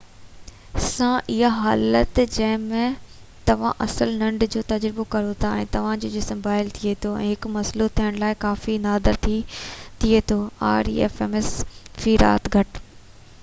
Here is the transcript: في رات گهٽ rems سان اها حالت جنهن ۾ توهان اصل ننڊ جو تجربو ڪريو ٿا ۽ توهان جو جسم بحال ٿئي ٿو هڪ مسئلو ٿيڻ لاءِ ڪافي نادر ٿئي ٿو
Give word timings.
في 0.01 0.07
رات 0.11 0.21
گهٽ 0.43 0.77
rems 0.83 0.85
سان 0.91 1.33
اها 1.33 1.49
حالت 1.57 2.21
جنهن 2.35 2.63
۾ 2.71 2.79
توهان 3.49 3.83
اصل 3.85 4.13
ننڊ 4.21 4.45
جو 4.55 4.61
تجربو 4.71 5.05
ڪريو 5.17 5.35
ٿا 5.43 5.51
۽ 5.59 5.67
توهان 5.77 6.01
جو 6.05 6.11
جسم 6.15 6.41
بحال 6.49 6.71
ٿئي 6.79 6.95
ٿو 7.05 7.13
هڪ 7.19 7.53
مسئلو 7.59 7.89
ٿيڻ 8.01 8.19
لاءِ 8.25 8.39
ڪافي 8.47 8.79
نادر 8.89 9.21
ٿئي 9.21 12.11
ٿو 12.35 12.65